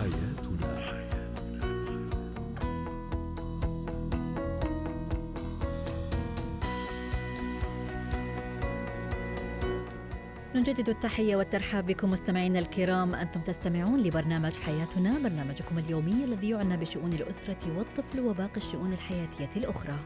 [0.00, 0.80] حياتنا.
[10.54, 13.14] نجدد التحية والترحاب بكم مستمعينا الكرام.
[13.14, 19.98] أنتم تستمعون لبرنامج حياتنا برنامجكم اليومي الذي يعنى بشؤون الأسرة والطفل وباقي الشؤون الحياتية الأخرى.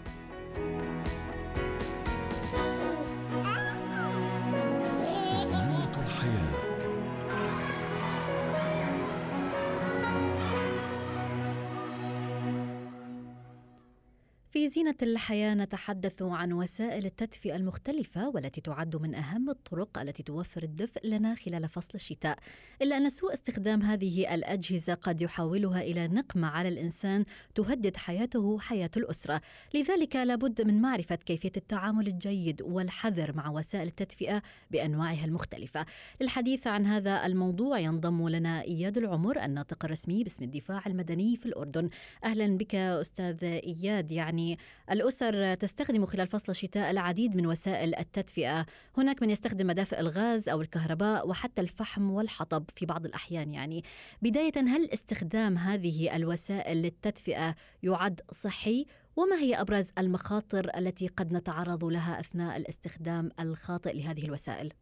[14.54, 20.63] في زينة الحياة نتحدث عن وسائل التدفئة المختلفة والتي تعد من أهم الطرق التي توفر
[20.63, 22.39] الدفء لنا خلال فصل الشتاء.
[22.82, 28.90] إلا أن سوء استخدام هذه الأجهزة قد يحولها إلى نقمة على الإنسان تهدد حياته حياة
[28.96, 29.40] الأسرة.
[29.75, 35.86] لذلك لابد من معرفة كيفية التعامل الجيد والحذر مع وسائل التدفئة بأنواعها المختلفة.
[36.20, 41.89] للحديث عن هذا الموضوع ينضم لنا إياد العمر الناطق الرسمي باسم الدفاع المدني في الأردن.
[42.25, 44.59] أهلا بك أستاذ إياد يعني يعني
[44.91, 48.67] الأسر تستخدم خلال فصل الشتاء العديد من وسائل التدفئة.
[48.98, 53.84] هناك من يستخدم مدافئ الغاز أو الكهرباء وحتى الفحم والحطب في بعض الأحيان يعني.
[54.22, 61.84] بداية هل استخدام هذه الوسائل للتدفئة يعد صحي؟ وما هي أبرز المخاطر التي قد نتعرض
[61.84, 64.72] لها أثناء الاستخدام الخاطئ لهذه الوسائل؟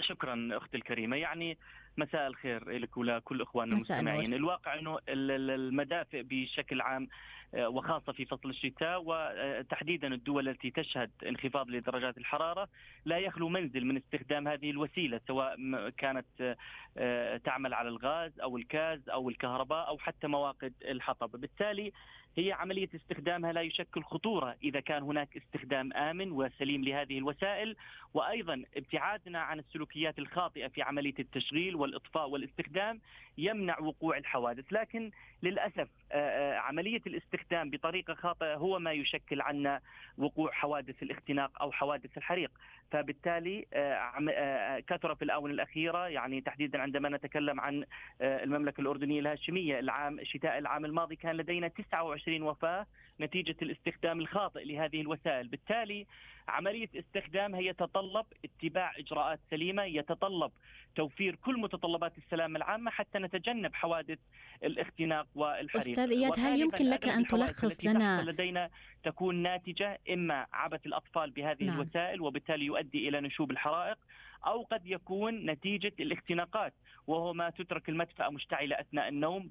[0.00, 1.16] شكرا أختي الكريمة.
[1.16, 1.58] يعني
[1.96, 4.34] مساء الخير لك ولكل إخواننا المستمعين.
[4.34, 7.08] الواقع إنه المدافئ بشكل عام
[7.54, 12.68] آه، وخاصة في فصل الشتاء وتحديدا الدول التي تشهد انخفاض لدرجات الحرارة
[13.04, 15.56] لا يخلو منزل من استخدام هذه الوسيلة سواء
[15.90, 16.56] كانت
[16.98, 21.40] آه، تعمل على الغاز أو الكاز أو الكهرباء أو حتى مواقد الحطب.
[21.40, 21.92] بالتالي
[22.36, 27.76] هي عملية استخدامها لا يشكل خطورة إذا كان هناك استخدام آمن وسليم لهذه الوسائل.
[28.14, 33.00] وأيضا ابتعادنا عن السلوكيات الخاطئة في عملية التشغيل والإطفاء والإستخدام
[33.38, 34.72] يمنع وقوع الحوادث.
[34.72, 35.10] لكن
[35.42, 36.07] للأسف آه، آه،
[36.56, 39.80] عملية الاستخدام بطريقة خاطئة هو ما يشكل عنا
[40.18, 42.50] وقوع حوادث الاختناق أو حوادث الحريق.
[42.90, 47.84] فبالتالي آه، كثر في الآونة الأخيرة يعني تحديدا عندما نتكلم عن
[48.20, 52.86] المملكة الأردنية الهاشمية العام شتاء العام الماضي كان لدينا 29 وفاة
[53.20, 56.06] نتيجة الاستخدام الخاطئ لهذه الوسائل بالتالي
[56.48, 60.52] عملية استخدامها يتطلب اتباع إجراءات سليمة يتطلب
[60.96, 64.18] توفير كل متطلبات السلامة العامة حتى نتجنب حوادث
[64.64, 68.70] الاختناق والحريق أستاذ إياد هل يمكن لك أن تلخص لنا لدينا
[69.04, 71.80] تكون ناتجة إما عبث الأطفال بهذه نعم.
[71.80, 73.98] الوسائل وبالتالي يؤدي إلى نشوب الحرائق
[74.46, 76.74] أو قد يكون نتيجة الاختناقات
[77.06, 79.50] وهو ما تترك المدفأة مشتعلة أثناء النوم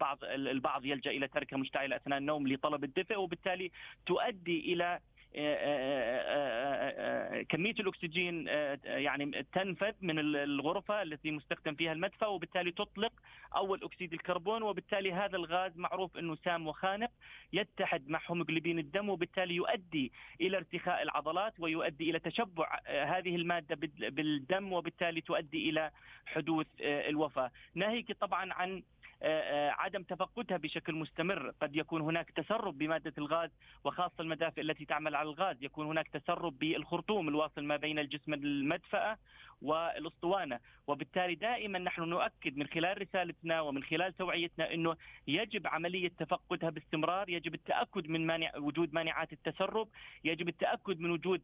[0.00, 3.70] بعض البعض يلجأ إلى تركها مشتعلة أثناء النوم لطلب الدفء وبالتالي
[4.06, 5.00] تؤدي إلى
[7.48, 8.46] كمية الأكسجين
[8.84, 13.12] يعني تنفذ من الغرفة التي مستخدم فيها المدفأ وبالتالي تطلق
[13.56, 17.10] أول أكسيد الكربون وبالتالي هذا الغاز معروف إنه سام وخانق
[17.52, 23.74] يتحد مع هيموجلوبين الدم وبالتالي يؤدي إلى ارتخاء العضلات ويؤدي إلى تشبع هذه المادة
[24.08, 25.90] بالدم وبالتالي تؤدي إلى
[26.26, 27.50] حدوث الوفاة.
[27.74, 29.01] ناهيك طبعا عن آه، آه،
[29.78, 31.50] عدم تفقدها بشكل مستمر.
[31.60, 33.50] قد يكون هناك تسرب بمادة الغاز
[33.84, 35.56] وخاصة المدافئ التي تعمل على الغاز.
[35.62, 39.18] يكون هناك تسرب بالخرطوم الواصل ما بين الجسم المدفأة
[39.62, 40.60] والأسطوانة.
[40.86, 44.96] وبالتالي دائما نحن نؤكد من خلال رسالتنا ومن خلال توعيتنا أنه
[45.26, 47.28] يجب عملية تفقدها باستمرار.
[47.28, 49.88] يجب التأكد من مانع وجود مانعات التسرب.
[50.24, 51.42] يجب التأكد من وجود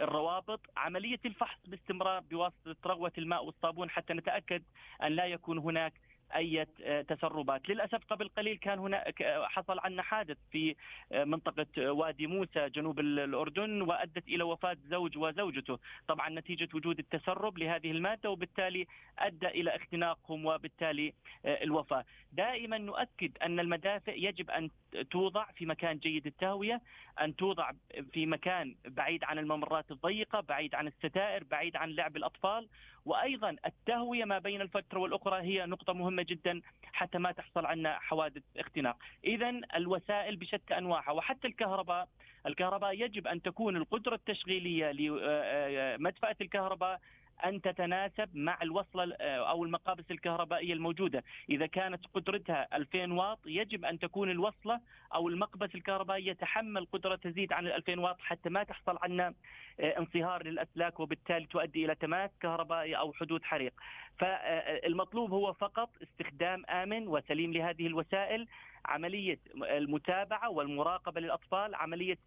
[0.00, 0.60] الروابط.
[0.76, 3.90] عملية الفحص باستمرار بواسطة رغوة الماء والصابون.
[3.90, 4.62] حتى نتأكد
[5.02, 5.92] أن لا يكون هناك
[6.36, 6.66] أي
[7.08, 7.68] تسربات.
[7.68, 10.76] للأسف قبل قليل كان هناك حصل عنا حادث في
[11.10, 15.78] منطقة وادي موسى جنوب الأردن وأدت إلى وفاة زوج وزوجته.
[16.08, 18.86] طبعا نتيجة وجود التسرب لهذه المادة وبالتالي
[19.18, 22.04] أدى إلى اختناقهم وبالتالي الوفاة.
[22.32, 24.70] دائما نؤكد أن المدافئ يجب أن
[25.10, 26.80] توضع في مكان جيد التهوية
[27.20, 27.70] أن توضع
[28.12, 32.68] في مكان بعيد عن الممرات الضيقة بعيد عن الستائر بعيد عن لعب الأطفال.
[33.04, 36.17] وأيضا التهوية ما بين الفترة والأخرى هي نقطة مهمة.
[36.22, 36.60] جدا
[36.92, 38.96] حتى ما تحصل عنا حوادث اختناق.
[39.24, 42.08] اذا الوسائل بشتى أنواعها وحتى الكهرباء.
[42.46, 47.00] الكهرباء يجب أن تكون القدرة التشغيلية لمدفاه الكهرباء
[47.44, 51.24] أن تتناسب مع الوصلة آه، أو المقابس الكهربائية الموجودة.
[51.50, 54.80] إذا كانت قدرتها 2000 واط يجب أن تكون الوصلة
[55.14, 59.34] أو المقبس الكهربائي يتحمل قدرة تزيد عن 2000 واط حتى ما تحصل عنا
[59.80, 63.72] آه، انصهار للأسلاك وبالتالي تؤدي إلى تماس كهربائي أو حدوث حريق.
[64.18, 68.46] فالمطلوب هو فقط استخدام آمن وسليم لهذه الوسائل.
[68.88, 72.18] عملية المتابعة والمراقبة للأطفال عملية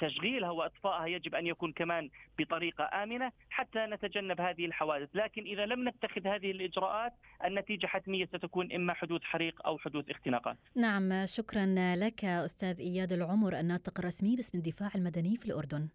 [0.00, 5.08] تشغيلها وإطفائها يجب أن يكون كمان بطريقة آمنة حتى نتجنب هذه الحوادث.
[5.14, 7.12] لكن إذا لم نتخذ هذه الإجراءات
[7.44, 10.56] النتيجة حتمية ستكون إما حدوث حريق أو حدوث اختناقات.
[10.76, 11.66] نعم شكرا
[11.96, 15.88] لك أستاذ إياد العمر الناطق الرسمي باسم الدفاع المدني في الأردن.